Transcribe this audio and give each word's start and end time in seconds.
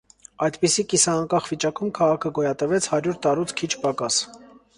Այդպիսի 0.45 0.85
կիսաանկախ 0.93 1.49
վիճակում 1.51 1.91
քաղաքը 1.99 2.33
գոյատևեց 2.39 2.89
հարյուր 2.95 3.21
տարուց 3.27 3.55
քիչ 3.63 3.71
պակաս։ 3.87 4.21